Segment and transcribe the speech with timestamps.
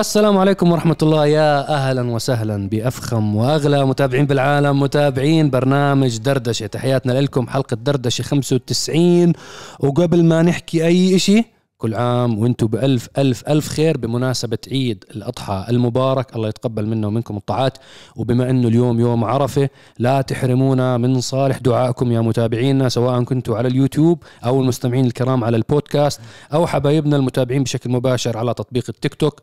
[0.00, 1.26] السلام عليكم ورحمة الله.
[1.26, 6.66] يا أهلا وسهلا بأفخم وأغلى متابعين بالعالم متابعين برنامج دردشة.
[6.66, 9.32] تحياتنا لكم حلقة دردشة 95
[9.80, 11.44] وقبل ما نحكي أي إشي
[11.78, 16.36] كل عام وأنتم بألف ألف ألف خير بمناسبة عيد الأضحى المبارك.
[16.36, 17.78] الله يتقبل منا ومنكم الطاعات.
[18.16, 19.68] وبما أنه اليوم يوم عرفة
[19.98, 25.56] لا تحرمونا من صالح دعائكم يا متابعينا سواء كنتوا على اليوتيوب أو المستمعين الكرام على
[25.56, 26.20] البودكاست
[26.52, 29.40] أو حبايبنا المتابعين بشكل مباشر على تطبيق التيك توك.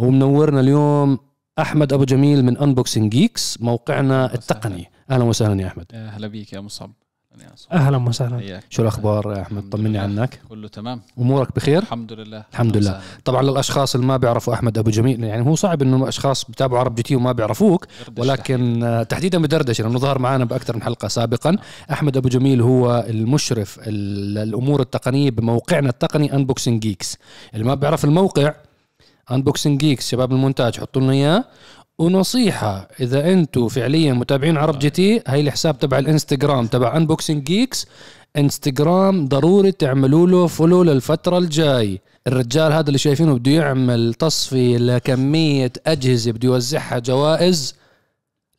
[0.00, 1.18] ومنورنا اليوم
[1.58, 4.90] أحمد أبو جميل من Unboxing Geeks موقعنا التقني.
[5.10, 5.86] أهلا وسهلا يا أحمد.
[5.94, 6.90] أهلا بيك يا مصعب
[7.72, 8.60] أهلا وسهلا.
[8.70, 9.98] شو الأخبار يا أحمد؟ طمني.
[9.98, 10.40] عنك.
[10.48, 11.00] كله تمام.
[11.18, 12.44] أمورك بخير؟ الحمد لله.
[12.52, 12.90] الحمد لله.
[12.90, 13.02] وسهلا.
[13.24, 16.94] طبعا للأشخاص اللي ما بيعرفوا أحمد أبو جميل يعني هو صعب إنه أشخاص بتابعوا Arab
[16.94, 17.86] GT وما بيعرفوك
[18.18, 21.56] ولكن آه، تحديدا بدردشة لأنه ظهر معنا بأكثر من حلقة سابقا.
[21.92, 27.16] أحمد أبو جميل هو المشرف ال- الأمور التقنية بموقعنا التقني Unboxing Geeks
[27.54, 28.54] اللي ما بيعرف الموقع
[29.32, 31.44] Unboxing Geeks شباب المونتاج حطوا لنا إياه.
[31.98, 37.86] ونصيحة إذا أنتم فعليا متابعين Arab GT هاي الحساب تبع الإنستغرام تبع Unboxing Geeks
[38.36, 42.00] إنستغرام ضروري تعملوا له follow للفترة الجاي.
[42.26, 47.74] الرجال هذا اللي شايفينه بده يعمل تصفية لكمية أجهزة بده يوزعها جوائز.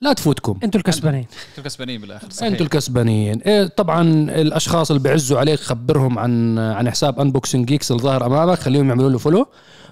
[0.02, 0.60] لا تفوتكم.
[0.64, 1.26] أنتوا الكسبانين.
[1.50, 2.30] أنتوا كسبانين بالآخر.
[2.30, 2.52] صحيح.
[2.52, 3.42] أنتوا الكسبانين.
[3.42, 8.60] إيه طبعا الأشخاص اللي بيعزوا عليك خبرهم عن عن حساب Unboxing Geeks اللي ظاهر أمامك
[8.60, 9.48] خليهم يعملوا له follow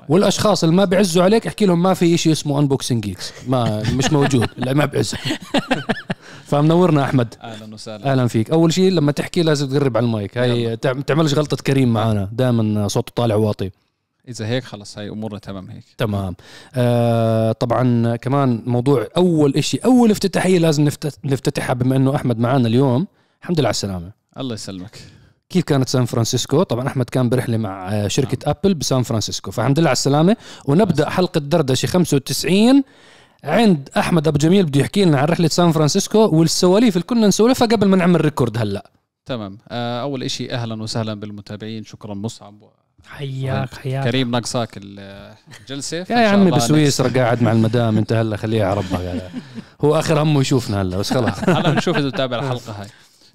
[0.09, 4.11] والأشخاص اللي ما بيعزوا عليك أحكي لهم ما في شيء اسمه Unboxing Geeks ما مش
[4.11, 5.15] موجود لا ما بيعز
[6.49, 7.35] فمنورنا أحمد.
[7.41, 8.11] أهلا وسهلا.
[8.11, 8.51] أهلا فيك.
[8.51, 10.37] أول شيء لما تحكي لازم تقرب على المايك.
[10.37, 13.71] هاي تعملش غلطة كريم معنا دائما صوته طالع واطي.
[14.27, 15.83] إذا هيك خلص هاي أمورنا تمام هيك.
[15.97, 16.35] تمام.
[16.75, 22.67] آه طبعا كمان موضوع أول إشي أول افتتاحية لازم نفت- نفتتحها بما إنه أحمد معنا
[22.67, 23.07] اليوم.
[23.41, 24.11] الحمد لله على السلامة.
[24.37, 24.97] الله يسلمك.
[25.49, 26.63] كيف كانت سان فرانسيسكو.
[26.63, 29.51] طبعا أحمد كان برحلة مع آه، شركة أبل بسان فرانسيسكو.
[29.51, 30.37] فالحمد لله على السلامة.
[30.65, 32.83] ونبدأ حلقة دردشة 95
[33.43, 34.65] عند أحمد أبو جميل.
[34.65, 38.57] بده يحكي لنا عن رحلة سان فرانسيسكو والسواليف اللي كنا نسولفها قبل ما نعمل record
[38.57, 38.91] هلأ.
[39.25, 39.57] تمام.
[39.69, 41.83] آه أول إشي أهلا وسهلا بالمتابعين.
[41.83, 42.63] شكرا مصعب
[43.07, 44.03] حياك حياك.
[44.03, 45.97] كريم ناقصاك ال- الجلسة.
[45.97, 47.97] يا شاء عمي بسويسرا قاعد مع المدام.
[47.97, 49.31] انت هلا خليها على ربك
[49.85, 51.39] هو آخر همه يشوفنا هلأ بس خلاص.
[51.49, 52.87] هلا بنشوف إذا بتابع الحلقة هاي.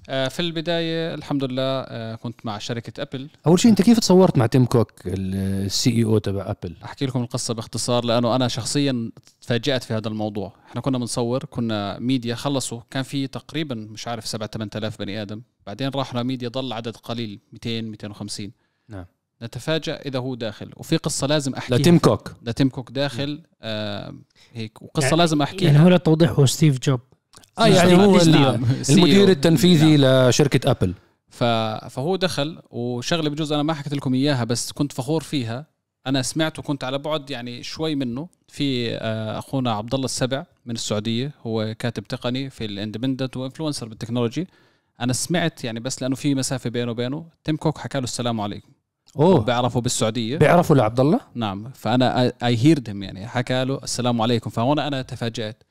[0.05, 3.29] في البداية الحمد لله آه كنت مع شركة أبل.
[3.47, 7.55] أول شيء أنت كيف تصورت مع تيم كوك ال CEO تبع أبل؟ أحكي لكم القصة
[7.55, 9.11] باختصار لأنه أنا شخصيا
[9.41, 10.53] تفاجأت في هذا الموضوع.
[10.69, 15.43] إحنا كنا بنصور كنا ميديا خلصوا كان في تقريبا مش عارف 7 8000 بني آدم.
[15.67, 18.51] بعدين راحوا لميديا ضل عدد قليل 200 250
[18.89, 19.05] نعم.
[19.43, 20.71] نتفاجأ إذا هو داخل.
[20.77, 21.79] وفي قصة لازم أحكيها.
[21.79, 22.33] لتيم كوك.
[22.43, 23.43] لتيم كوك داخل.
[23.63, 24.15] آه
[24.53, 24.83] هيك.
[24.83, 27.01] وقصة يعني- لازم يعني احكيها هو للتوضيح هو ستيف جوب.
[27.59, 28.65] آه يعني هو نعم.
[28.91, 29.31] المدير CEO.
[29.31, 30.29] التنفيذي نعم.
[30.29, 30.95] لشركة أبل.
[31.89, 35.67] فهو دخل وشغلة بجوز أنا ما حكيت لكم إياها بس كنت فخور فيها.
[36.07, 38.29] أنا سمعت وكنت على بعد يعني شوي منه.
[38.49, 43.89] في آه، أخونا عبد الله السبع من السعودية هو كاتب تقني في الاندبندنت و influencer
[43.89, 44.49] بال technology.
[45.01, 47.25] أنا سمعت يعني بس لأنه في مسافة بينه وبينه.
[47.45, 48.69] تيم كوك حكى له السلام عليكم.
[49.17, 49.41] أوه.
[49.41, 50.39] بيعرفه بالسعودية.
[50.39, 51.71] بيعرفوا لعبد الله؟ نعم.
[51.75, 54.51] فأنا اي هيردهم يعني حكى له السلام عليكم.
[54.51, 55.63] فهون أنا تفاجأت.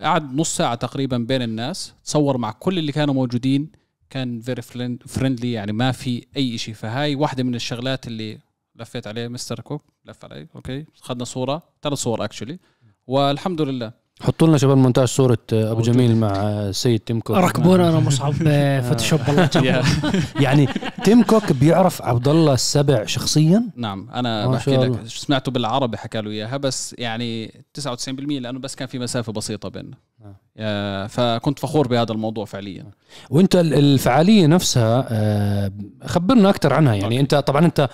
[0.00, 3.72] قعد نص ساعة تقريبا بين الناس تصور مع كل اللي كانوا موجودين
[4.10, 4.62] كان very
[5.06, 8.38] friendly يعني ما في أي شيء فهاي واحدة من الشغلات اللي
[8.76, 9.84] لفيت عليه مستر كوك.
[10.04, 10.86] لف علي أوكي.
[11.02, 12.58] اخذنا صورة ثلاث صور actually
[13.06, 13.92] والحمد لله.
[14.22, 15.82] حطوا لنا شباب المونتاج صورة أبو موجود.
[15.94, 18.32] جميل مع آه، سيد تيم كوك ركبونا أنا مصعب
[18.88, 19.50] Photoshop الله.
[20.44, 20.68] يعني
[21.04, 25.06] تيم كوك بيعرف عبد الله السبع شخصيا نعم أنا ما بحكي لك.
[25.06, 27.48] سمعته بالعربي حكى له إياها بس يعني
[27.80, 29.96] 99% لأنه بس كان في مسافة بسيطة بيننا.
[30.60, 32.84] آه، فكنت فخور بهذا الموضوع فعليا
[33.30, 35.72] وأنت ال- الفعالية نفسها آه،
[36.04, 37.20] خبرنا أكثر عنها يعني okay.
[37.20, 37.88] أنت طبعا أنت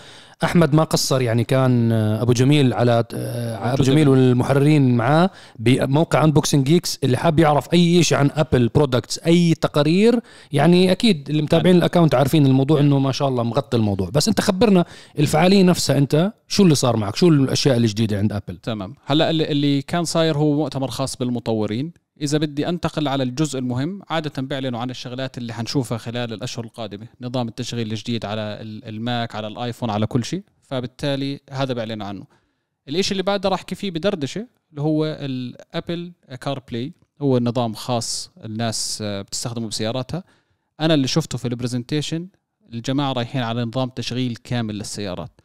[0.45, 4.09] أحمد ما قصر يعني كان آه، أبو جميل على آه، أبو جميل.
[4.09, 10.21] والمحررين معاه بموقع Unboxing Geeks اللي حاب يعرف أي شيء عن Apple products أي تقارير.
[10.53, 14.11] يعني أكيد اللي متابعين ال account عارفين الموضوع إنه ما شاء الله مغطي الموضوع.
[14.11, 14.85] بس أنت خبرنا
[15.19, 18.95] الفعاليه نفسها أنت شو اللي صار معك؟ شو الأشياء الجديده عند ابل تمام.
[19.07, 21.93] هلأ اللي, كان صاير هو مؤتمر خاص بالمطورين.
[22.21, 27.07] إذا بدي أنتقل على الجزء المهم عادة بيعلنوا عن الشغلات اللي حنشوفها خلال الأشهر القادمة.
[27.21, 30.34] نظام التشغيل الجديد على ال- الماك على الآيفون على كل شيء.
[30.65, 32.27] فبالتالي هذا بيعلنوا عنه.
[32.89, 38.31] الاشي اللي بعد راح احكي فيه بدردشة؟ اللي هو ال Apple CarPlay هو نظام خاص
[38.45, 40.25] الناس بتستخدمه بسياراتها.
[40.81, 42.29] أنا اللي شفته في ال presentation
[42.73, 45.41] الجماعة رايحين على نظام تشغيل كامل للسيارات.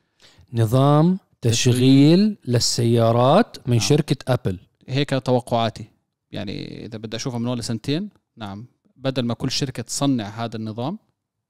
[0.53, 3.87] نظام تشغيل للسيارات من نعم.
[3.87, 5.85] شركة ابل هيك توقعاتي.
[6.31, 8.65] يعني إذا بدي أشوفها من ولا سنتين نعم.
[8.95, 10.99] بدل ما كل شركة تصنع هذا النظام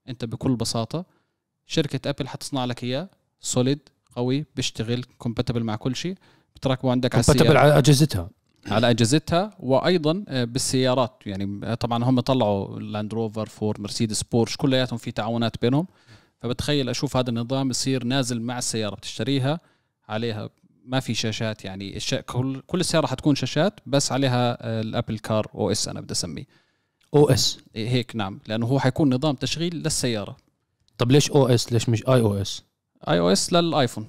[0.08, 1.04] أنت بكل بساطة
[1.66, 3.08] شركة ابل حتصنع لك إياه.
[3.40, 6.14] solid قوي بيشتغل compatible مع كل شيء.
[6.56, 7.66] بتركبوا عندك على compatible السيارة.
[7.66, 8.30] على أجهزتها.
[8.66, 9.50] على أجهزتها.
[9.58, 11.22] وأيضا آه، بالسيارات.
[11.26, 15.86] يعني آه، طبعا هم طلعوا لاند روفر فورد مرسيدس بورش كلياتهم في تعاونات بينهم.
[16.40, 18.94] فبتخيل أشوف هذا النظام يصير نازل مع السيارة.
[18.94, 19.60] بتشتريها
[20.08, 20.50] عليها
[20.84, 21.64] ما في شاشات.
[21.64, 22.14] يعني الش...
[22.14, 26.46] كل كل السيارة حتكون شاشات بس عليها آه، ال Apple Car OS أنا بدي أسميه.
[27.14, 28.40] أو اس إيه هيك نعم.
[28.46, 30.36] لأنه هو حيكون نظام تشغيل للسيارة.
[30.98, 32.69] طب ليش أو اس ليش مش اي أو اس
[33.08, 34.06] اي أو اس للايفون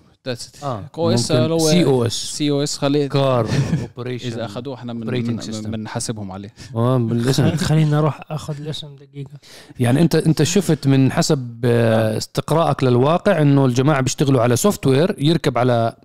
[0.64, 3.50] آه أو اس لو سي أو اس سي أو اس خلي كار
[3.82, 5.24] اوبريشن إذا أخذوه إحنا من.
[5.64, 6.54] بنحاسبهم عليه.
[6.74, 9.32] بالاسم خليني أروح أخذ الاسم دقيقة.
[9.80, 15.16] يعني انت أنت شفت من حسب آه، استقرائك للواقع إنه الجماعة بيشتغلوا على سوفت وير
[15.20, 15.96] يركب على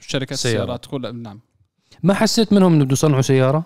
[0.00, 0.32] شركات.
[0.32, 1.40] السيارات كلها نعم.
[2.02, 3.64] ما حسيت منهم إنه بده يصنعوا سيارة؟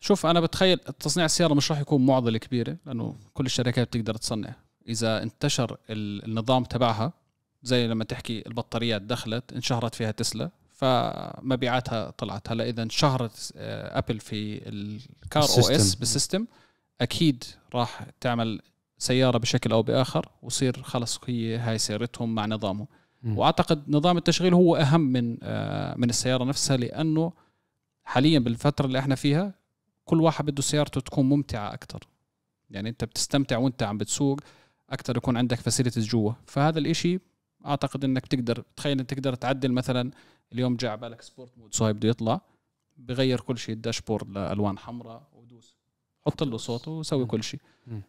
[0.00, 4.54] شوف أنا بتخيل تصنيع السيارة مش راح يكون معضلة كبيرة لأنه كل الشركات بتقدر تصنع.
[4.88, 7.12] إذا انتشر ال- النظام تبعها
[7.62, 12.50] زي لما تحكي البطاريات دخلت انشهرت فيها تسلا فمبيعاتها طلعت.
[12.50, 15.98] هلا إذا انشهرت آه، ابل في ال Car OS ال system.
[15.98, 16.46] بال system
[17.00, 17.44] أكيد
[17.74, 18.60] راح تعمل
[18.98, 22.86] سيارة بشكل أو بآخر وصير خلص هي هاي سيارتهم مع نظامه.
[23.24, 27.32] وأعتقد نظام التشغيل هو أهم من آه، من السيارة نفسها لأنه
[28.04, 29.54] حاليا بالفترة اللي إحنا فيها
[30.04, 32.00] كل واحد بده سيارته تكون ممتعة أكثر
[32.70, 34.40] يعني أنت بتستمتع وأنت عم بتسوق
[34.90, 36.32] أكثر يكون عندك facilities جوا.
[36.46, 37.20] فهذا الإشي
[37.66, 40.10] أعتقد إنك تقدر تخيل إنك تقدر تعدل مثلا
[40.52, 41.74] اليوم جاء على بالك sport mode.
[41.74, 42.40] صايب بده يطلع
[42.96, 45.76] بغير كل شيء ال dashboard لألوان حمراء ودوس.
[46.26, 47.60] حط له صوته وسوي كل شيء.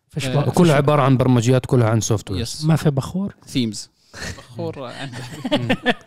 [0.10, 3.90] فيش آه، فيش- عبارة عن برمجيات كلها عن سوفت وير ما في بخور؟ ثيمز
[4.38, 5.24] بخور عندك.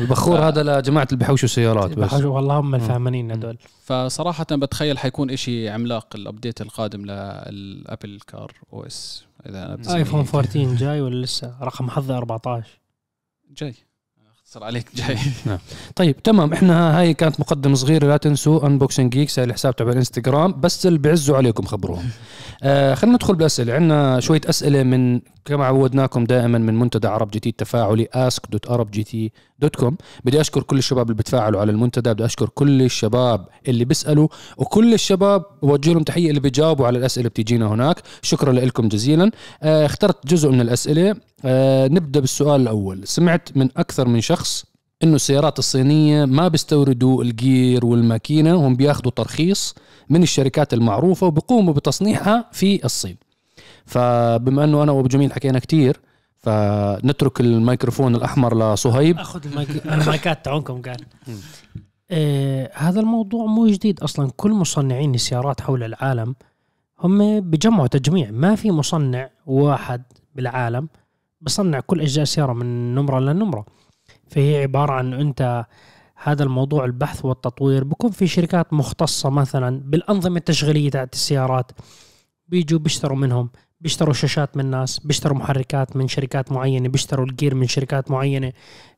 [0.00, 2.74] البخور ف- هذا لجماعة اللي بحوشوا سيارات بس والله هم مم.
[2.74, 9.76] الفاهمين هدول فصراحة بتخيل حيكون إشي عملاق الابديت القادم للابل كار أو إس إذا أنا
[9.76, 10.34] بسميه آيفون هيك.
[10.34, 12.66] 14 جاي ولا لسه؟ رقم حظي 14
[13.58, 13.74] جاي.
[14.34, 15.18] أختصر عليك جاي.
[15.96, 16.52] طيب تمام.
[16.52, 20.60] إحنا هاي كانت مقدمة صغيرة لا تنسوا انبوكسنج جيكس هاي الحساب تبع الإنستغرام.
[20.60, 22.08] بس اللي بيعزوا عليكم خبروهم.
[22.62, 23.74] آه خلينا ندخل بالأسئلة.
[23.74, 28.08] عندنا شوية أسئلة من كما عودناكم دائما من منتدى عرب جي تي التفاعلي
[29.64, 34.28] ask.arabgt.com بدي أشكر كل الشباب اللي بتفاعلوا على المنتدى بدي أشكر كل الشباب اللي بيسألوا
[34.56, 38.02] وكل الشباب بوجه لهم تحية اللي بيجاوبوا على الأسئلة اللي بتيجينا هناك.
[38.22, 39.30] شكرا لكم جزيلا.
[39.62, 41.14] آه اخترت جزء من الأسئلة.
[41.44, 43.00] آه نبدأ بالسؤال الأول.
[43.04, 44.64] سمعت من أكثر من شخص
[45.02, 49.74] إنه السيارات الصينية ما بيستوردوا الجير والماكينة هم بياخذوا ترخيص
[50.08, 53.16] من الشركات المعروفة وبيقوموا بتصنيعها في الصين.
[53.86, 56.00] فبما إنه أنا وأبو جميل حكينا كتير
[56.40, 59.18] فنترك الميكروفون الأحمر لصهيب.
[59.18, 60.96] آخذ المايك- المايكات تاعونكم قال
[62.10, 64.30] آه هذا الموضوع مو جديد أصلا.
[64.36, 66.34] كل مصنعين السيارات حول العالم
[67.00, 68.30] هم بجمعوا تجميع.
[68.30, 70.02] ما في مصنع واحد
[70.34, 70.88] بالعالم
[71.40, 73.64] بصنع كل أجزاء السيارة من نمرة لنمره
[74.28, 75.64] فهي عبارة عن أنت
[76.22, 77.84] هذا الموضوع البحث والتطوير.
[77.84, 81.72] بكون في شركات مختصة مثلا بالأنظمة التشغيلية تاعت السيارات.
[82.48, 83.50] بيجوا بيشتروا منهم.
[83.80, 88.52] بيشتروا شاشات من ناس بيشتروا محركات من شركات معينة بيشتروا الجير من شركات معينة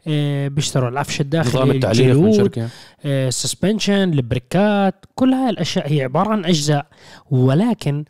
[0.06, 2.68] آه، بيشتروا العفش الداخلي نظام التعليق من شركة.
[3.04, 6.86] ال suspension البريكات كل هاي الاشياء هي عبارة عن أجزاء.
[7.30, 8.04] ولكن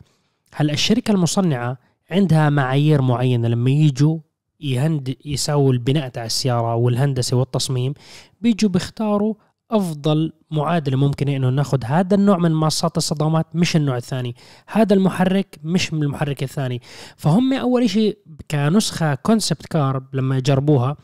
[0.53, 1.77] هلا الشركة المصنعة
[2.11, 4.17] عندها معايير معينة لما يجوا
[4.59, 7.93] يهند يساووا البناء تاع السيارة والهندسة والتصميم
[8.41, 9.33] بيجوا بيختاروا
[9.75, 14.35] أفضل معادلة ممكنة إنه ناخذ هذا النوع من مصات الصدمات مش النوع الثاني.
[14.67, 16.81] هذا المحرك مش من المحرك الثاني.
[17.17, 18.17] فهم أول شيء
[18.51, 20.97] كنسخة concept car لما يجربوها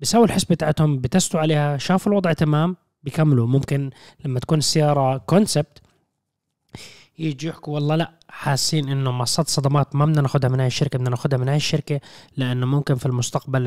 [0.00, 3.46] بيساووا الحسبة تاعتهم بتستوا عليها شافوا الوضع تمام بيكملوا.
[3.46, 3.90] ممكن
[4.24, 5.82] لما تكون السيارة concept
[7.18, 11.10] يجي يحكوا والله لأ حاسين إنه ماصات صدمات ما بدنا ناخذها من هاي الشركة بدنا
[11.10, 12.00] ناخذها من هاي الشركة
[12.36, 13.66] لأنه ممكن في المستقبل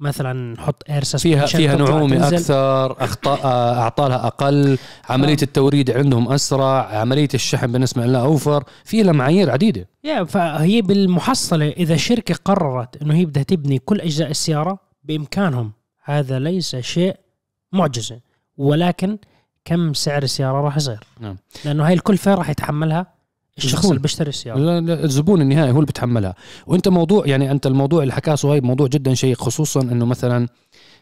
[0.00, 3.46] مثلا نحط air فيها فيها نعومة أكثر اخطاء
[3.78, 5.42] أعطالها أقل عملية آه.
[5.42, 11.68] التوريد عندهم أسرع عملية الشحن بالنسبة لها أوفر في لها معايير عديدة يا فهي بالمحصلة
[11.68, 15.72] إذا الشركة قررت إنه هي بدها تبني كل أجزاء السيارة بإمكانهم
[16.04, 17.16] هذا ليس شيء
[17.72, 18.20] معجزة
[18.56, 19.18] ولكن
[19.64, 21.36] كم سعر السيارة راح يصير نعم.
[21.64, 23.14] لأنه هاي الكلفة راح يتحملها
[23.58, 23.90] الشخص الزبون.
[23.90, 26.34] اللي بيشتري السيارة لا لا الزبون النهائي هو اللي بتحملها
[26.66, 30.48] وأنت موضوع يعني أنت الموضوع اللي حكاه صهيب موضوع جدا شيق خصوصا إنه مثلا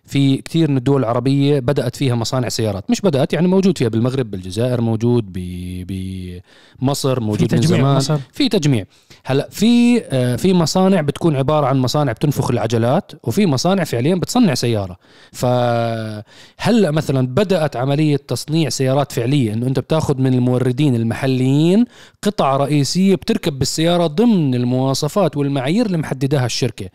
[0.05, 2.91] في كثير من الدول العربية بدأت فيها مصانع سيارات.
[2.91, 7.97] مش بدأت يعني موجود فيها بالمغرب بالجزائر موجود بمصر في موجود من تجميع زمان.
[7.97, 8.85] مصر في تجميع.
[9.25, 14.55] هلأ في آه، في مصانع بتكون عبارة عن مصانع بتنفخ العجلات وفي مصانع فعليا بتصنع
[14.55, 14.97] سيارة.
[15.33, 21.85] فهلأ مثلا بدأت عملية تصنيع سيارات فعليه إنه أنت بتاخذ من الموردين المحليين
[22.23, 26.89] قطع رئيسية بتركب بالسيارة ضمن المواصفات والمعايير اللي محددها الشركة.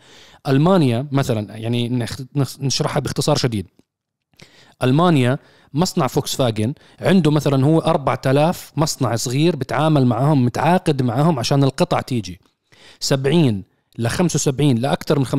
[0.48, 2.06] ألمانيا مثلا يعني
[2.60, 3.66] نشرحها باختصار شديد.
[4.82, 5.38] ألمانيا
[5.74, 12.00] مصنع فوكس فاجن عنده مثلا هو 4000 مصنع صغير بتعامل معهم متعاقد معهم عشان القطع
[12.00, 12.40] تيجي.
[13.00, 13.62] 70
[13.98, 15.34] ل 75 لاكثر من 75%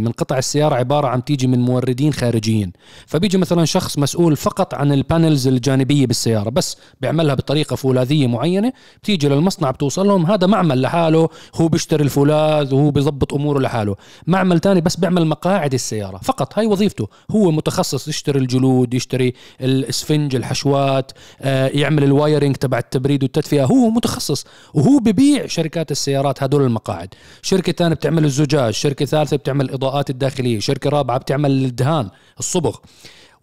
[0.00, 2.72] من قطع السيارة عبارة عن تيجي من موردين خارجيين.
[3.06, 8.72] فبيجي مثلا شخص مسؤول فقط عن ال panels الجانبية بالسيارة بس بيعملها بطريقة فولاذية معينة
[9.02, 13.96] بتيجي للمصنع بتوصل لهم هذا معمل لحاله هو بيشتري الفولاذ وهو بيضبط أموره لحاله.
[14.26, 17.08] معمل تاني بس بيعمل مقاعد السيارة فقط هاي وظيفته.
[17.30, 23.64] هو متخصص يشتري الجلود يشتري الاسفنج الحشوات آه، يعمل ال wiring تبع التبريد والتدفئة.
[23.64, 27.14] هو متخصص وهو ببيع شركات السيارات هدول المقاعد.
[27.42, 32.76] شركة ثانية بتعمل الزجاج شركة ثالثة بتعمل الإضاءات الداخلية شركة رابعة بتعمل الدهان الصبغ.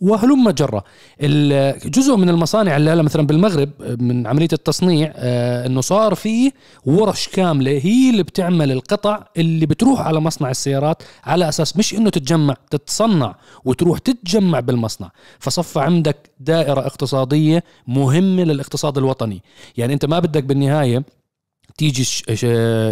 [0.02, 0.84] وهلم جرة.
[1.86, 3.70] جزء من المصانع اللي هلا مثلا بالمغرب
[4.02, 6.52] من عملية التصنيع آه، إنه صار في
[6.86, 12.10] ورش كاملة هي اللي بتعمل القطع اللي بتروح على مصنع السيارات على أساس مش إنه
[12.10, 15.12] تتجمع تتصنع وتروح تتجمع بالمصنع.
[15.40, 19.42] فصفى عندك دائرة اقتصادية مهمة للاقتصاد الوطني.
[19.78, 21.04] يعني أنت ما بدك بالنهاية
[21.80, 22.04] تيجي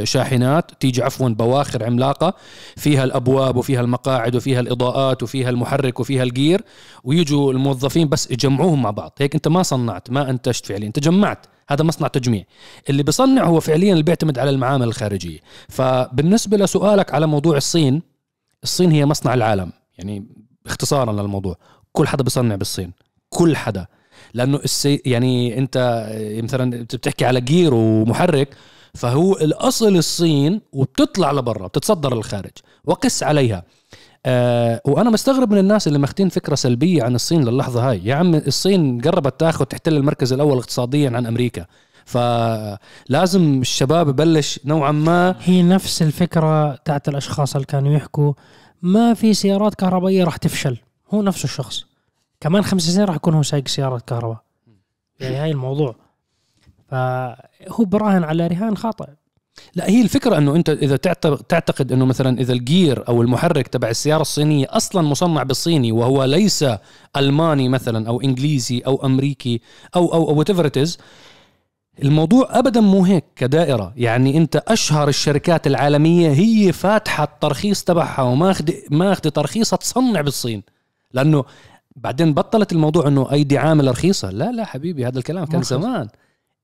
[0.05, 2.33] شاحنات تيجي عفوا بواخر عملاقة
[2.75, 6.61] فيها الأبواب وفيها المقاعد وفيها الإضاءات وفيها المحرك وفيها الجير
[7.03, 9.13] ويجوا الموظفين بس يجمعوهم مع بعض.
[9.19, 11.45] هيك أنت ما صنعت ما أنتجت فعليا أنت جمعت.
[11.69, 12.43] هذا مصنع تجميع.
[12.89, 15.39] اللي بيصنع هو فعليا اللي بيعتمد على المعامل الخارجية.
[15.69, 18.01] فبالنسبة لسؤالك على موضوع الصين
[18.63, 19.71] الصين هي مصنع العالم.
[19.97, 20.25] يعني
[20.65, 21.55] اختصارا للموضوع.
[21.91, 22.91] كل حدا بيصنع بالصين.
[23.29, 23.85] كل حدا.
[24.33, 26.07] لأنه السي يعني أنت
[26.43, 28.49] مثلا بتحكي على جير ومحرك
[28.93, 32.51] فهو الأصل الصين وبتطلع لبرا بتتصدر للخارج
[32.85, 33.63] وقس عليها.
[34.25, 38.01] أه وأنا مستغرب من الناس اللي ماخذين فكرة سلبية عن الصين للحظة هاي.
[38.03, 41.65] يا عم الصين قربت تاخذ تحتل المركز الأول اقتصاديا عن أمريكا.
[42.05, 48.33] فلازم الشباب يبلش نوعا ما هي نفس الفكرة تاعت الأشخاص اللي كانوا يحكوا
[48.81, 50.77] ما في سيارات كهربائية راح تفشل.
[51.13, 51.83] هو نفس الشخص.
[52.41, 54.37] كمان خمس سنين راح يكون هو سايق سياره كهرباء.
[55.19, 55.95] يعني هاي الموضوع.
[56.87, 59.05] فهو براهن على رهان خاطئ.
[59.75, 60.95] لا هي الفكرة إنه أنت إذا
[61.49, 66.65] تعتقد إنه مثلا إذا الجير أو المحرك تبع السيارة الصينية أصلا مصنع بالصيني وهو ليس
[67.17, 69.61] ألماني مثلا أو إنجليزي أو أمريكي
[69.95, 70.69] أو أو أو whatever
[72.03, 73.93] الموضوع ابدا مو هيك كدائرة.
[73.95, 80.63] يعني أنت أشهر الشركات العالمية هي فاتحة الترخيص تبعها وماخذ ماخذ ترخيصها تصنع بالصين.
[81.13, 81.43] لأنه
[81.95, 84.29] بعدين بطلت الموضوع إنه أيدي عاملة رخيصة.
[84.29, 86.07] لا لا حبيبي هذا الكلام كان زمان.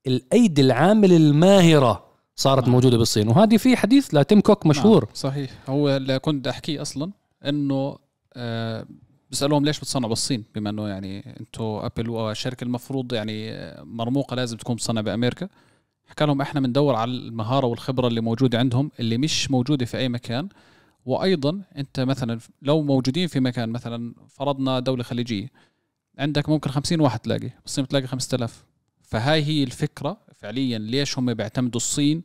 [0.06, 2.04] الأيدي العامل الماهره
[2.36, 2.72] صارت نعم.
[2.72, 3.28] موجودة بالصين.
[3.28, 5.04] وهذه في حديث لتيم كوك مشهور.
[5.04, 5.14] نعم.
[5.14, 5.50] صحيح.
[5.68, 7.12] هو اللي كنت أحكيه أصلا
[7.44, 7.98] إنه
[8.34, 8.86] آه
[9.30, 13.52] بيسالوهم ليش بتصنع بالصين؟ بما إنه يعني أنتم أبل والشركة المفروض يعني
[13.84, 15.48] مرموقة لازم تكون تصنع بأمريكا.
[16.06, 20.08] حكى لهم إحنا بندور على المهارة والخبرة اللي موجودة عندهم اللي مش موجودة في أي
[20.08, 20.48] مكان.
[21.06, 25.48] وأيضا أنت مثلا لو موجودين في مكان مثلا فرضنا دولة خليجية
[26.18, 28.64] عندك ممكن 50 واحد تلاقي بالصين بتلاقي 5000
[29.04, 32.22] فهاي هي الفكرة فعليا ليش هم بيعتمدوا الصين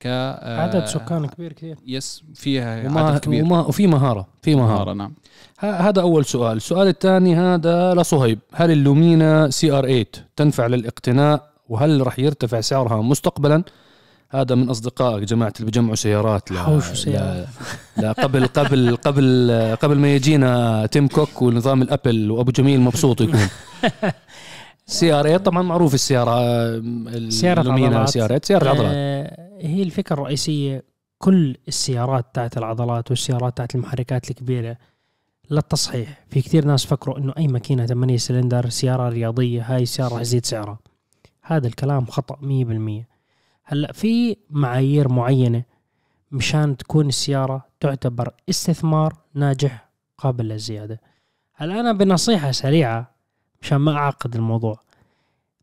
[0.00, 0.06] ك
[0.42, 1.76] عدد سكان كبير كثير.
[1.86, 3.44] yes فيها وما عدد كبير.
[3.44, 4.92] وما وفي مهارة في مهارة, مهارة.
[4.92, 5.14] نعم.
[5.58, 6.56] هذا أول سؤال.
[6.56, 8.38] السؤال الثاني هذا لصهيب.
[8.52, 10.06] هل ال Lumina CR8
[10.36, 13.64] تنفع للاقتناء؟ وهل راح يرتفع سعرها مستقبلا؟
[14.30, 17.46] هذا من أصدقائك جماعة اللي بيجمعوا سيارات لا, سيارات.
[17.96, 23.20] لا, لا قبل قبل قبل قبل ما يجينا تيم كوك ونظام الأبل وأبو جميل مبسوط
[23.20, 23.40] يكون.
[24.86, 26.30] CR8 طبعا معروف السيارة
[27.28, 30.84] سيارة عضلات CR8 سيارة عضلات آه هي الفكرة الرئيسية
[31.18, 34.76] كل السيارات تاعت العضلات والسيارات تاعت المحركات الكبيرة
[35.50, 40.20] للتصحيح في كثير ناس فكروا إنه أي ماكينة 8 سلندر سيارة رياضية هاي السيارة راح
[40.20, 40.78] يزيد سعرها.
[41.42, 42.36] هذا الكلام خطأ
[43.02, 43.04] 100%
[43.64, 45.62] هلأ في معايير معينة
[46.32, 49.88] مشان تكون السيارة تعتبر استثمار ناجح
[50.18, 51.00] قابل للزيادة.
[51.54, 53.15] هلأ أنا بنصيحة سريعة
[53.62, 54.80] مشان ما أعقد الموضوع.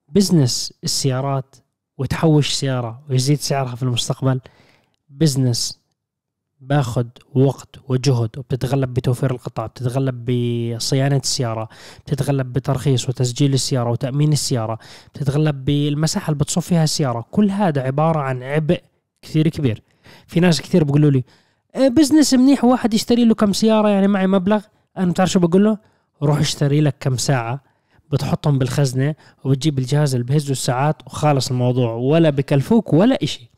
[0.09, 1.55] business السيارات
[1.97, 4.39] وتحوش سيارة ويزيد سعرها في المستقبل
[5.09, 5.79] business
[6.61, 11.69] باخذ وقت وجهد وبتتغلب بتوفير القطع بتتغلب بصيانة السيارة
[12.05, 14.79] بتتغلب بترخيص وتسجيل السيارة وتأمين السيارة
[15.13, 17.25] بتتغلب بالمساحة اللي بتصف فيها السيارة.
[17.31, 18.81] كل هذا عبارة عن عبء
[19.21, 19.81] كثير كبير.
[20.27, 21.23] في ناس كثير بيقولوا لي
[21.75, 24.61] إيه، بزنس منيح واحد يشتري له كم سيارة يعني معي مبلغ؟
[24.97, 25.77] أنا بتعرف شو بقول له؟
[26.23, 27.72] روح اشتري لك كم ساعة
[28.13, 33.49] بتحطهم بالخزنة وبتجيب الجهاز اللي بهزه الساعات وخالص الموضوع ولا بكلفوك ولا إشي.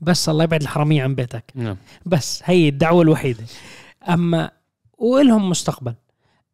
[0.00, 1.52] بس الله يبعد الحرامية عن بيتك.
[1.54, 1.76] نعم.
[2.06, 3.44] بس هي الدعوة الوحيدة.
[4.08, 4.50] أما
[4.98, 5.94] وإلهم مستقبل.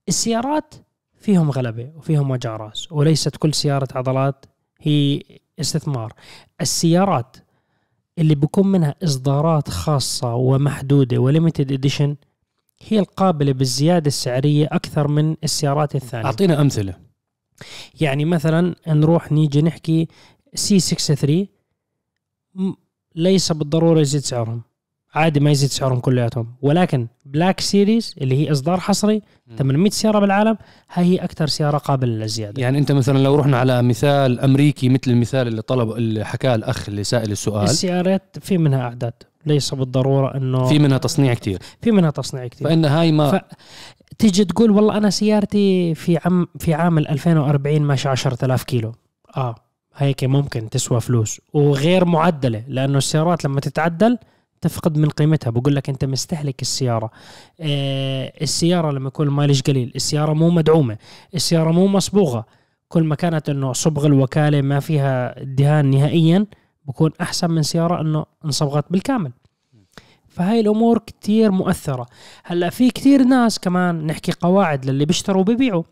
[0.09, 0.75] السيارات
[1.21, 4.47] فيهم غلبة وفيهم وجع رأس وليست كل سيارة عضلات
[4.81, 5.23] هي
[5.61, 6.13] استثمار.
[6.61, 7.37] السيارات
[8.19, 12.17] اللي بيكون منها إصدارات خاصة ومحدودة و limited edition
[12.89, 16.27] هي القابلة بالزيادة السعرية أكثر من السيارات الثانية.
[16.27, 16.95] أعطينا أمثلة.
[18.01, 20.09] يعني مثلا نروح نيجي نحكي
[20.55, 21.47] C 63
[22.55, 22.73] م-
[23.15, 24.63] ليس بالضرورة يزيد سعرهم.
[25.15, 26.55] عادي ما يزيد سعرهم كلياتهم.
[26.63, 29.23] ولكن Black Series اللي هي إصدار حصري
[29.59, 30.57] 800 سيارة بالعالم
[30.93, 32.63] هاي هي أكثر سيارة قابلة للزيادة.
[32.63, 36.89] يعني أنت مثلا لو رحنا على مثال أمريكي مثل المثال اللي طلب اللي حكاه الأخ
[36.89, 37.65] اللي سائل السؤال.
[37.65, 39.13] السيارات في منها أعداد.
[39.47, 41.59] ليس بالضرورة إنه في منها تصنيع كتير.
[41.83, 43.43] في منها تصنيع كثير فإن هاي ما ف-
[44.19, 48.93] تيجي تقول والله أنا سيارتي في عام في عام ال 2040 ماشي 10000 كيلو.
[49.37, 49.55] آه
[49.97, 51.41] هيك ممكن تسوى فلوس.
[51.53, 54.19] وغير معدلة لأنه السيارات لما تتعدل
[54.61, 55.51] تفقد من قيمتها.
[55.51, 57.11] بقول لك أنت مستهلك السيارة.
[57.61, 60.97] آه السيارة لما يكون ال mileage قليل السيارة مو مدعومة.
[61.35, 62.47] السيارة مو مصبوغة.
[62.89, 66.47] كل ما كانت إنه صبغ الوكالة ما فيها دهان نهائيا
[66.87, 69.33] بكون أحسن من سيارة إنه انصبغت بالكامل.
[70.29, 72.07] فهاي الأمور كتير مؤثرة.
[72.45, 75.83] هلأ في كتير ناس كمان نحكي قواعد للي بيشتروا وبيبيعوا.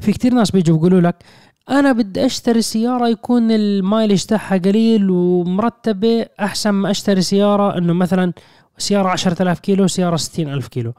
[0.00, 1.24] في كتير ناس بيجوا بيقولوا لك
[1.70, 7.92] أنا بدي أشتري سيارة يكون ال mileage تاعها قليل ومرتبة أحسن ما أشتري سيارة إنه
[7.92, 8.32] مثلا
[8.78, 10.92] سيارة 10000 كيلو سيارة 60000 كيلو.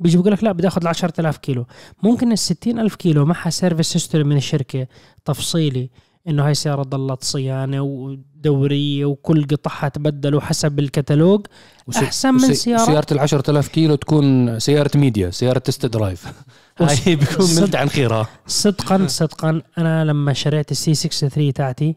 [0.00, 1.66] بيجي بيقول لك لا بدي آخذ ال 10000 كيلو.
[2.02, 4.86] ممكن ال 60000 كيلو معها service history من الشركة
[5.24, 5.90] تفصيلي.
[6.28, 11.46] إنه هاي السياره ضلت صيانه ودورية وكل قطعها تبدلوا حسب الكتالوج.
[11.86, 12.84] وس- أحسن من سيارة.
[12.86, 16.26] سيارة ال 10000 كيلو تكون سيارة ميديا سيارة test drive
[16.80, 17.62] وس- هاي بيكون صدق.
[17.62, 21.96] ملت عن خيرها صدقا صدقا أنا لما شريت ال C 63 تاعتي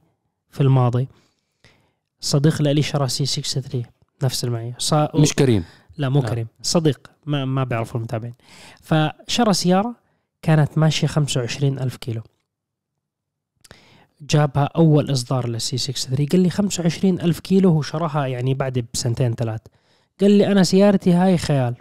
[0.51, 1.08] في الماضي
[2.20, 3.84] صديق لي شرى C 63
[4.24, 5.10] نفس المعية صا...
[5.15, 5.63] مش كريم.
[5.98, 6.29] لا مو لا.
[6.29, 6.48] كريم.
[6.62, 8.34] صديق ما ما بيعرفوا المتابعين.
[8.82, 9.96] فشرى سيارة
[10.41, 12.22] كانت ماشية 25 ألف كيلو.
[14.29, 18.86] جابها أول إصدار لل C 63 قال لي 25 ألف كيلو هو شراها يعني بعد
[18.94, 19.62] بسنتين ثلاث.
[20.22, 21.75] قال لي أنا سيارتي هاي خيال.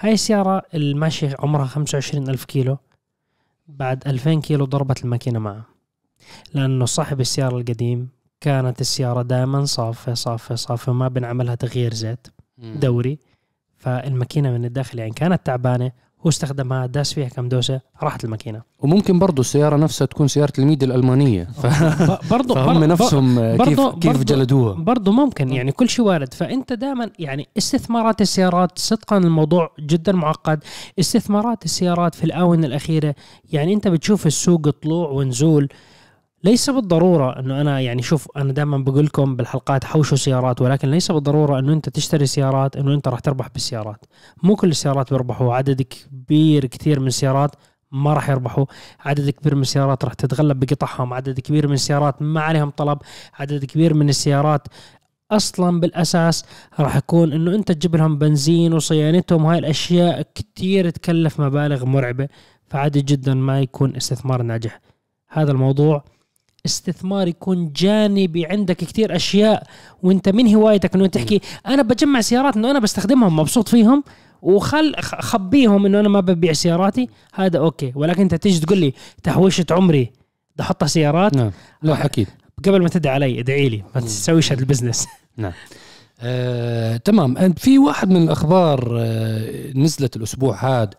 [0.00, 2.78] هاي السيارة الماشية عمرها 25 ألف كيلو.
[3.68, 5.64] بعد 2000 كيلو ضربت الماكينة معه.
[6.54, 8.08] لأنه صاحب السيارة القديم
[8.40, 12.26] كانت السيارة دائما صافة صافة صافة وما بنعملها تغيير زيت.
[12.58, 13.18] دوري.
[13.76, 15.92] فالماكينة من الداخل يعني كانت تعبانة
[16.26, 18.62] هو استخدمها داس فيها كم دوسة راحت الماكينة.
[18.78, 21.44] وممكن برضو السيارة نفسها تكون سيارة الميديا الألمانية.
[21.44, 21.66] ف...
[22.32, 24.74] برضه فهم نفسهم كيف برضو- كيف برضو- جلدوها.
[24.74, 26.34] برضه ممكن يعني كل شيء وارد.
[26.34, 30.60] فأنت دائما يعني استثمارات السيارات صدقا الموضوع جدا معقد.
[30.98, 33.14] استثمارات السيارات في الآونة الأخيرة
[33.52, 35.68] يعني أنت بتشوف السوق طلوع ونزول.
[36.44, 41.12] ليس بالضرورة إنه أنا يعني شوف أنا دائما بقول لكم بالحلقات حوشوا سيارات ولكن ليس
[41.12, 44.04] بالضرورة إنه أنت تشتري سيارات إنه أنت راح تربح بالسيارات.
[44.42, 45.54] مو كل السيارات بيربحوا.
[45.54, 47.50] عدد كبير كثير من السيارات
[47.92, 48.64] ما راح يربحوا.
[49.00, 52.98] عدد كبير من السيارات راح تتغلب بقطعهم عدد كبير من السيارات ما عليهم طلب.
[53.34, 54.68] عدد كبير من السيارات
[55.30, 56.44] أصلا بالأساس
[56.80, 59.46] راح يكون إنه أنت تجيب لهم بنزين وصيانتهم.
[59.46, 62.28] هاي الأشياء كتير تكلف مبالغ مرعبة.
[62.66, 64.80] فعادي جدا ما يكون استثمار ناجح.
[65.28, 66.04] هذا الموضوع.
[66.66, 69.66] استثمار يكون جانبي عندك كتير أشياء
[70.02, 71.40] وأنت من هوايتك إنه تحكي.
[71.66, 74.04] أنا بجمع سيارات إنه أنا بستخدمهم مبسوط فيهم
[74.42, 77.08] وخل خبيهم إنه أنا ما ببيع سياراتي.
[77.34, 77.92] هذا أوكي.
[77.94, 80.10] ولكن أنت تيجي تقول لي تحويشه عمري
[80.54, 81.50] بدي أحطها سيارات؟ نعم.
[81.82, 82.28] لا أكيد.
[82.64, 83.82] قبل ما تدعي علي ادعي لي.
[83.94, 85.06] ما تسويش هذا ال business.
[86.22, 87.52] آه، تمام.
[87.52, 90.90] في واحد من الأخبار آه، نزلت الأسبوع هذا.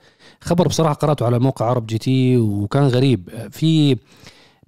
[0.42, 3.30] خبر بصراحة قرأته على موقع عرب GT وكان غريب.
[3.30, 3.98] آه، في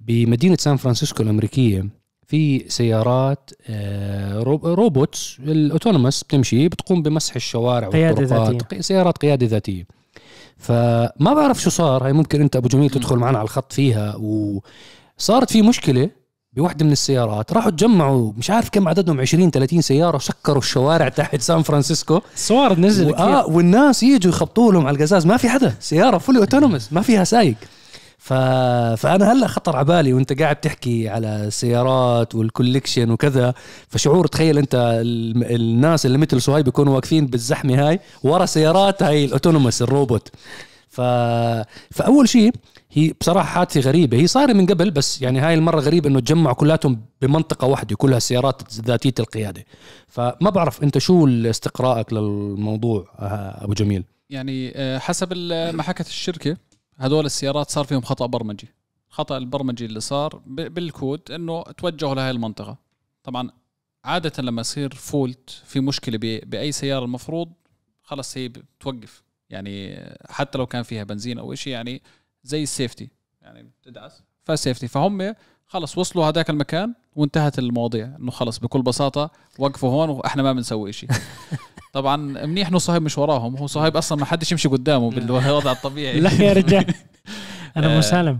[0.06, 1.86] بمدينة سان فرانسيسكو الأمريكية
[2.26, 8.52] في سيارات آه، rob- robots ال autonomous بتمشي بتقوم بمسح الشوارع قيادة والطرقات.
[8.62, 8.80] ذاتية.
[8.80, 9.86] سيارات قيادة ذاتية.
[10.58, 12.04] فما بعرف شو صار.
[12.06, 14.16] هاي ممكن أنت أبو جميل تدخل معنا على الخط فيها.
[14.16, 16.10] وصارت في مشكلة
[16.52, 17.52] بوحدة من السيارات.
[17.52, 22.20] راحوا تجمعوا مش عارف كم عددهم 20 30 سيارة وسكروا الشوارع تحت سان فرانسيسكو.
[22.36, 25.26] صور نزل و- آه والناس يجوا يخبطوا لهم على القزاز.
[25.26, 25.74] ما في حدا.
[25.80, 27.54] سيارة fully autonomous ما فيها سايق.
[28.24, 28.32] ف...
[28.96, 33.54] فأنا هلا خطر على بالي وأنت قاعد تحكي على السيارات وال collection وكذا
[33.88, 35.54] فشعور تخيل أنت ال...
[35.54, 40.28] الناس اللي مثل صهيب بيكونوا واقفين بالزحمة هاي ورا سيارات هاي ال autonomous ال robot.
[40.88, 41.00] ف...
[41.90, 42.52] فأول شيء
[42.92, 44.18] هي بصراحة حادثة غريبة.
[44.18, 48.18] هي صايرة من قبل بس يعني هاي المرة غريب إنه تجمعوا كلاتهم بمنطقة واحدة كلها
[48.18, 49.64] سيارات ذاتية القيادة.
[50.08, 55.32] فما بعرف أنت شو استقراءك للموضوع أبو جميل؟ يعني آه، حسب
[55.74, 56.56] ما حكت الشركة
[56.98, 58.68] هدول السيارات صار فيهم خطأ برمجي.
[59.08, 62.76] خطأ البرمجي اللي صار بالكود إنه توجهوا لهي المنطقة.
[63.22, 63.50] طبعا
[64.04, 67.52] عادة لما يصير فولت في مشكلة بأي سيارة المفروض
[68.02, 69.22] خلص هي بتوقف.
[69.50, 72.02] يعني حتى لو كان فيها بنزين أو شيء يعني
[72.42, 73.10] زي السيفتي.
[73.42, 75.34] يعني بتدعس فسيفتي فهم
[75.66, 78.16] خلص وصلوا هذاك المكان وانتهت المواضيع.
[78.20, 81.10] إنه خلص بكل بساطة وقفوا هون وإحنا ما بنسوي شيء
[81.94, 83.56] طبعا منيح إنه صهيب مش وراهم.
[83.56, 86.20] هو صهيب أصلا ما حدش يمشي قدامه بالوضع الطبيعي.
[86.20, 86.94] لا يا رجال.
[87.76, 88.38] أنا آه، مسالم.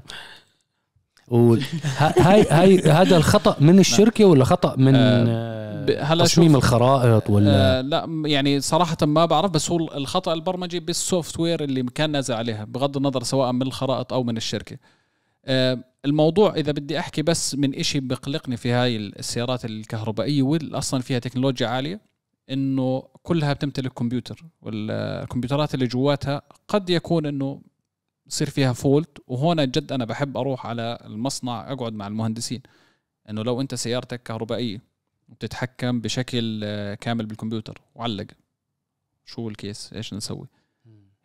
[1.98, 7.78] هاي هاي هذا الخطأ من الشركة ولا خطأ من آه، آه، هلا تصميم الخرائط ولا
[7.78, 12.34] آه لا يعني صراحة ما بعرف بس هو الخطأ البرمجي بال software اللي كان نازل
[12.34, 14.76] عليها بغض النظر سواء من الخرائط أو من الشركة
[15.44, 21.00] آه الموضوع إذا بدي أحكي بس من إشي بقلقني في هاي السيارات الكهربائية واللي أصلا
[21.00, 22.00] فيها تكنولوجيا عالية
[22.50, 27.60] إنه كلها بتمتلك كمبيوتر والكمبيوترات اللي جواتها قد يكون إنه
[28.26, 29.18] يصير فيها fault.
[29.26, 32.62] وهون جد أنا بحب أروح على المصنع أقعد مع المهندسين.
[33.30, 34.80] إنه لو أنت سيارتك كهربائية
[35.28, 38.26] وبتتحكم بشكل آه، كامل بالكمبيوتر وعلق.
[39.24, 40.46] شو الكيس؟ إيش نسوي؟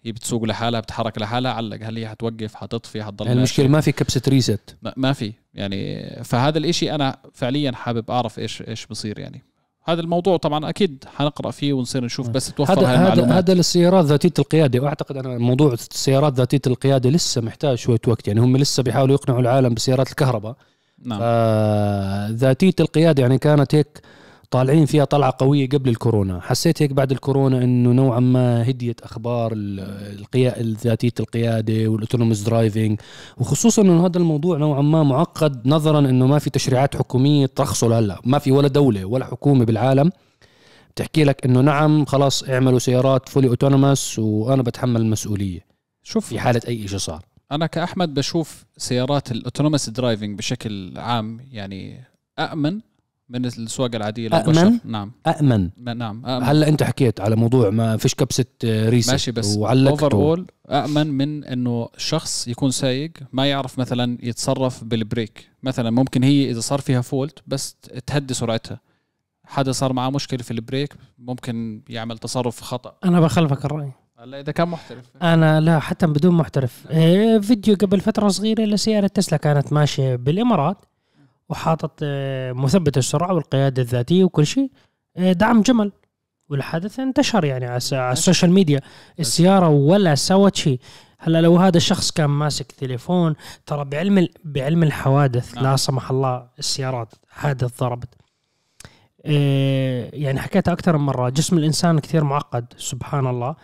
[0.03, 1.85] هي بتسوق لحالها بتحرك لحالها علق.
[1.85, 4.77] هل هي حتوقف؟ حتطفي؟ حتضل يعني المشكلة؟ ما في كبسة ريست.
[4.81, 5.33] ما- ما في.
[5.53, 9.43] يعني فهذا الإشي أنا فعليا حابب أعرف إيش إيش بصير يعني.
[9.83, 14.33] هذا الموضوع طبعا أكيد حنقرأ فيه ونصير نشوف بس توفر هذا هذا هذا للسيارات ذاتية
[14.39, 14.79] القيادة.
[14.79, 18.27] وأعتقد أنا موضوع السيارات ذاتية القيادة لسه محتاج شوية وقت.
[18.27, 20.55] يعني هم لسه بيحاولوا يقنعوا العالم بسيارات الكهرباء.
[21.03, 21.19] نعم.
[21.19, 24.01] فذاتية القيادة يعني كانت هيك
[24.51, 26.39] طالعين فيها طلعة قوية قبل الكورونا.
[26.41, 29.79] حسيت هيك بعد الكورونا إنه نوعا ما هديت أخبار ال-
[30.19, 32.99] القيا ذاتية القيادة وال autonomous driving
[33.37, 38.21] وخصوصا إنه هذا الموضوع نوعا ما معقد نظرا إنه ما في تشريعات حكومية ترخصه هلا
[38.25, 40.11] ما في ولا دولة ولا حكومة بالعالم.
[40.91, 45.59] بتحكي لك إنه نعم خلاص اعملوا سيارات fully autonomous وأنا بتحمل المسؤولية.
[46.03, 47.25] شوف في حالة أي شيء صار.
[47.51, 51.99] أنا كأحمد بشوف سيارات ال autonomous driving بشكل عام يعني
[52.39, 52.79] امن
[53.29, 55.11] من السواقة العادية أأمن؟ للبشر نعم.
[55.27, 56.25] امن ما- نعم.
[56.25, 56.43] أأمن.
[56.43, 61.89] هلا أنت حكيت على موضوع ما فيش كبسة reset ماشي بس overall امن من إنه
[61.97, 65.49] شخص يكون سايق ما يعرف مثلا يتصرف بال brake.
[65.63, 67.75] مثلا ممكن هي إذا صار فيها fault بس
[68.07, 68.79] تهدي سرعتها.
[69.45, 72.95] حدا صار معاه مشكلة في ال brake ممكن يعمل تصرف خطأ.
[73.05, 73.91] أنا بخالفك الرأي.
[74.19, 75.05] هلا إذا كان محترف.
[75.21, 76.87] أنا لا حتى بدون محترف.
[76.91, 80.77] إيه، فيديو قبل فترة صغيرة لسيارة تسلا كانت ماشية بالإمارات.
[81.49, 84.71] وحاطط إيه، مثبت السرعة والقيادة الذاتية وكل شيء.
[85.17, 85.91] إيه، دعم جمل.
[86.49, 88.81] والحدث انتشر يعني على الس- على ال social media.
[89.19, 90.79] السيارة ولا سوت شيء.
[91.19, 93.35] هلأ لو هذا الشخص كان ماسك تليفون
[93.65, 95.63] ترى بعلم بعلم الحوادث نعم.
[95.63, 98.09] لا سمح الله السيارات حادث ضربت.
[99.25, 103.55] إيه، يعني حكيتها أكثر من مرة جسم الإنسان كثير معقد سبحان الله.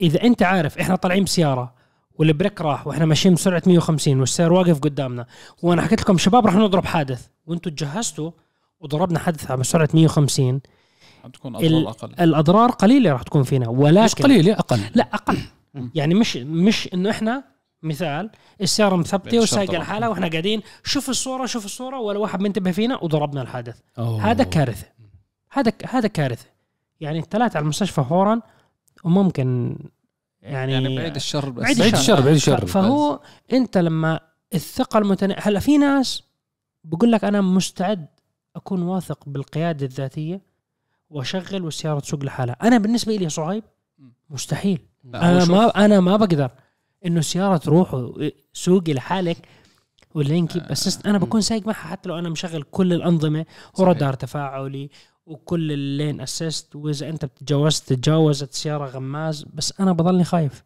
[0.00, 1.74] إذا أنت عارف إحنا طالعين بسيارة
[2.14, 5.26] والبريك راح وإحنا ماشيين بسرعة 150 والسير واقف قدامنا.
[5.62, 8.30] وأنا حكيت لكم شباب راح نضرب حادث وأنتم تجهزتوا
[8.80, 10.60] وضربنا حادث على سرعه 150
[11.24, 12.14] عم تكون أضرار أقل.
[12.20, 14.80] الأضرار قليلة راح تكون فينا ولكن مش قليل يا أقل.
[14.94, 15.38] لا أقل.
[15.94, 17.44] يعني مش مش إنه إحنا
[17.82, 19.78] مثال السياره مثبتة وسايقه.
[19.78, 23.80] لحالها وإحنا قاعدين شوف الصورة شوف الصورة ولا واحد منتبه فينا وضربنا الحادث.
[23.98, 24.30] أوه.
[24.30, 24.86] هذا كارثة.
[25.50, 26.46] هذا هذا كارثة.
[27.00, 28.40] يعني طلعت على المستشفى فورا
[29.04, 29.78] وممكن
[30.44, 31.62] يعني, يعني بعيد الشر بس.
[31.62, 32.20] بعيد بعيد الشر.
[32.20, 32.66] بعيد الشر.
[32.66, 33.20] فهو
[33.52, 34.20] انت لما
[34.54, 36.22] الثقة المتناهيه هلا في ناس
[36.84, 38.06] بقول لك أنا مستعد
[38.56, 40.40] أكون واثق بالقيادة الذاتية
[41.10, 42.56] وأشغل والسياره تسوق لحالها.
[42.62, 43.64] أنا بالنسبة لي صهيب
[44.30, 44.78] مستحيل.
[45.14, 46.50] أنا ما أنا ما بقدر
[47.06, 48.12] إنه السياره تروح
[48.52, 49.36] سوقي لحالك
[50.14, 53.46] واللينكي بس أنا بكون سايق معها حتى لو أنا مشغل كل الأنظمة
[53.78, 54.90] ورادار تفاعلي
[55.26, 60.64] وكل ال lane assist وإذا أنت تجاوزت تجاوزت سياره غماز بس أنا بضلني خايف.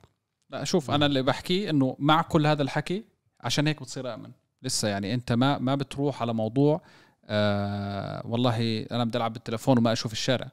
[0.51, 3.05] لا شوف أنا اللي بحكيه إنه مع كل هذا الحكي
[3.41, 4.31] عشان هيك بتصير آمن.
[4.63, 6.81] لسه يعني أنت ما ما بتروح على موضوع
[7.25, 10.51] آه والله أنا بدي ألعب بالتليفون وما أشوف الشارع.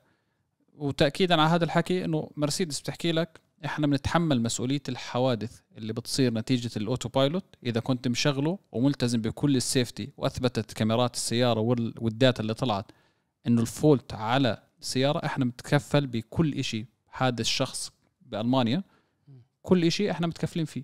[0.77, 6.69] وتاكيدا على هذا الحكي إنه مرسيدس بتحكي لك إحنا بنتحمل مسؤولية الحوادث اللي بتصير نتيجة
[6.77, 12.41] ال autopilot إذا كنت مشغله وملتزم بكل ال safety وأثبتت كاميرات السيارة وال- وال data
[12.41, 12.85] اللي طلعت.
[13.47, 16.85] إنه ال fault على السياره إحنا متكفل بكل إشي.
[17.07, 18.83] حادث شخص بألمانيا
[19.61, 20.83] كل شيء إحنا متكفلين فيه.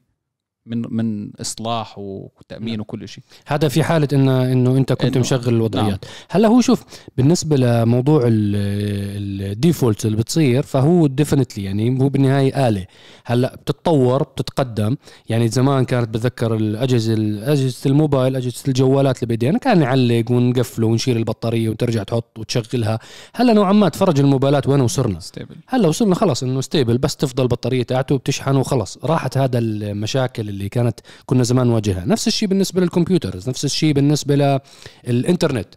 [0.66, 2.82] من من إصلاح وتأمين نعم.
[2.82, 3.24] وكل شيء.
[3.48, 6.06] هذا في حالة انه إنه أنت كنت إنه- مشغل الوضعيات.
[6.30, 6.84] هلا هو شوف
[7.18, 12.86] بالنسبة لموضوع ال default اللي بتصير فهو definitely يعني هو بالنهاية آلة.
[13.26, 14.98] هلا بتتطور بتتقدم.
[15.30, 17.14] يعني زمان كانت بتذكر الاجهزه
[17.52, 23.00] أجهزة الموبايل أجهزة الجوالات اللي بايدينا كان نعلق ونقفله ونشيل البطارية وترجع تحط وتشغلها.
[23.36, 27.44] هلا نوعا ما تفرج الموبايلات وين وصلنا stable هلا وصلنا خلاص إنه stable بس تفضل
[27.44, 32.06] البطارية تاعته وبتشحن وخلص راحت هذا المشاكل اللي كانت كنا زمان نواجهها.
[32.06, 34.60] نفس الشيء بالنسبة لل computers نفس الشيء بالنسبة
[35.08, 35.68] للإنترنت.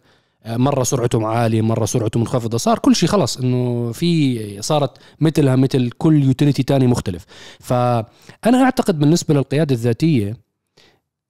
[0.47, 2.57] مرة سرعته عالية مرة سرعته منخفضة.
[2.57, 7.25] صار كل شيء خلص إنه في صارت مثلها مثل كل utility تاني مختلف.
[7.59, 10.37] فأنا أعتقد بالنسبة للقيادة الذاتية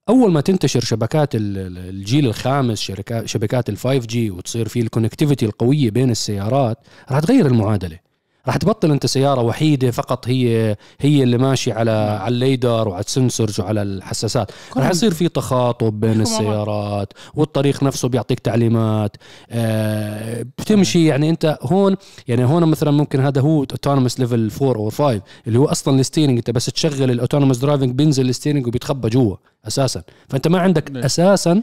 [0.09, 2.91] أول ما تنتشر شبكات ال- ال- الجيل الخامس
[3.25, 6.77] شبكات ال 5G وتصير في ال connectivity القوية بين السيارات
[7.11, 8.04] راح تغير المعادلة.
[8.47, 13.03] راح تبطل انت سيارة وحيدة فقط هي هي اللي ماشي على على ال lidar وعلى
[13.03, 14.51] ال sensors وعلى الحساسات.
[14.77, 16.21] راح يصير في تخاطب بين.
[16.21, 19.17] السيارات والطريق نفسه بيعطيك تعليمات.
[19.51, 21.95] آه بتمشي يعني انت هون
[22.27, 26.03] يعني هون مثلا ممكن هذا هو autonomous level 4 أو 5 اللي هو أصلا ال
[26.03, 29.35] steering انت بس تشغل ال autonomous driving بينزل ال steering وبيتخبى جوا
[29.67, 30.01] أساسا.
[30.29, 31.03] فأنت ما عندك نعم.
[31.03, 31.61] أساسا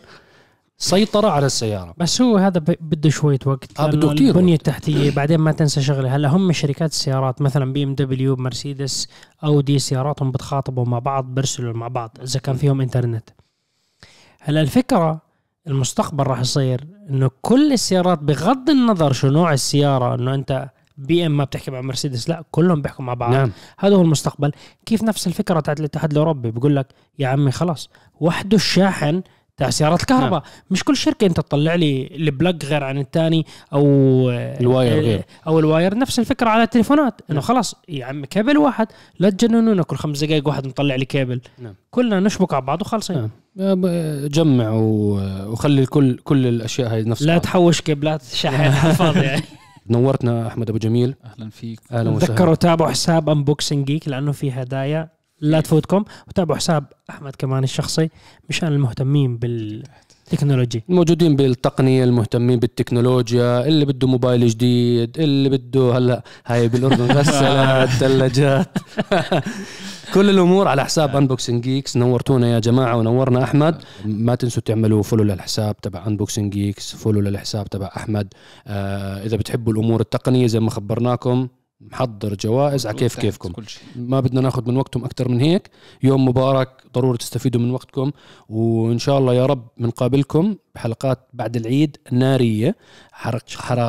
[0.83, 1.95] سيطرة على السيارة.
[1.97, 3.81] بس هو هذا بده شوية وقت.
[3.81, 4.61] آه، بده البنية وقت.
[4.61, 6.17] التحتية بعدين ما تنسى شغلة.
[6.17, 9.09] هلا هم شركات السيارات مثلا بي إم دبليو مرسيدس
[9.45, 13.31] أودي سياراتهم بتخاطبوا مع بعض بيرسلوا مع بعض إذا كان فيهم إنترنت.
[14.41, 15.21] هلا الفكرة
[15.67, 21.37] المستقبل راح يصير إنه كل السيارات بغض النظر شو نوع السيارة إنه أنت بي إم
[21.37, 23.33] ما بتحكي مع مرسيدس لا كلهم بيحكوا مع بعض.
[23.33, 23.51] نعم.
[23.79, 24.53] هذا هو المستقبل.
[24.87, 26.87] كيف نفس الفكرة تاعت الاتحاد الأوروبي؟ بيقول لك
[27.19, 27.91] يا عمي خلاص
[28.21, 29.23] وحده الشاحن
[29.63, 30.41] تاع سيارات الكهرباء.
[30.41, 30.51] نعم.
[30.71, 33.85] مش كل شركة أنت تطلع لي ال plug غير عن الثاني أو
[34.31, 35.23] ال wire غير.
[35.47, 35.99] أو ال wire.
[35.99, 37.21] نفس الفكرة على التليفونات.
[37.31, 38.87] إنه خلاص يا عمي كابل واحد.
[39.19, 41.41] لا تجننونا كل خمس دقائق واحد مطلع لي كابل.
[41.59, 41.75] نعم.
[41.91, 43.87] كلنا نشبك على بعض وخلصين نعم.
[44.27, 47.43] جمع وخلي الكل كل الأشياء هاي نفس لا بعض.
[47.43, 49.43] تحوش كابلات شحن على الفاضي يعني.
[49.91, 51.15] نورتنا أحمد أبو جميل.
[51.25, 51.81] أهلا فيك.
[51.93, 52.27] أهلا وسهلا.
[52.35, 55.22] تذكروا تابعوا حساب Unboxing Geeks لأنه في هدايا.
[55.43, 56.05] لا تفوتكم.
[56.29, 58.09] وتابعوا حساب أحمد كمان الشخصي
[58.49, 60.85] مشان المهتمين بال technology.
[60.89, 67.13] الموجودين بالتقنية المهتمين بالتكنولوجيا اللي بده موبايل جديد اللي بده هلأ هاي بالأردن.
[67.19, 68.69] غسالات ثلاجات
[70.15, 73.83] كل الأمور على حساب Unboxing Geeks نورتونا يا جماعة ونورنا أحمد.
[74.05, 78.35] ما تنسوا تعملوا follow للحساب تبع Unboxing Geeks follow للحساب تبع أحمد.
[78.67, 81.49] آه إذا بتحبوا الأمور التقنية زي ما خبرناكم
[81.91, 83.53] محضر جوائز على كيف تحت كيفكم.
[83.97, 85.71] ما بدنا ناخذ من وقتكم أكثر من هيك.
[86.03, 88.11] يوم مبارك ضروري تستفيدوا من وقتكم.
[88.49, 92.77] وإن شاء الله يا رب بنقابلكم بحلقات بعد العيد ناريه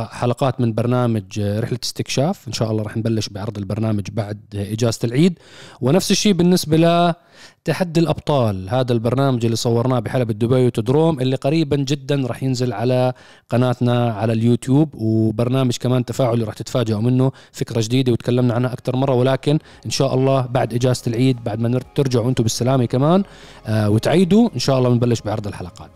[0.10, 2.48] حلقات من برنامج رحلة استكشاف.
[2.48, 5.40] إن شاء الله رح نبلش بعرض البرنامج بعد إجازة العيد.
[5.82, 8.70] ونفس الشيء بالنسبة لتحدي الأبطال.
[8.70, 13.14] هذا البرنامج اللي صورناه بحلبة دبي وتدروم اللي قريبا جدا رح ينزل على
[13.50, 14.96] قناتنا على اليوتيوب.
[14.96, 17.32] وبرنامج كمان تفاعلي رح تتفاجئوا منه.
[17.52, 21.80] فكرة جديدة وتكلمنا عنها أكثر مرة ولكن إن شاء الله بعد إجازة العيد بعد ما
[21.96, 23.24] ترجعوا أنتم بالسلامة كمان
[23.68, 25.92] آه وتعيدوا إن شاء الله بنبلش بعرض الحلقات.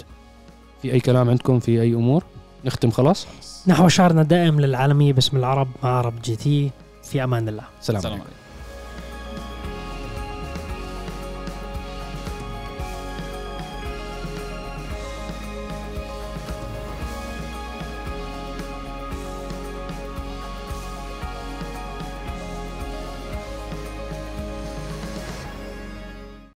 [0.82, 2.24] في أي كلام عندكم؟ في أي أمور؟
[2.66, 3.28] نختم خلاص؟
[3.68, 7.64] نحو شعارنا الدائم للعالمية باسم العرب مع عرب GTV أمان الله.
[7.82, 8.37] سلام عليكم عليكم.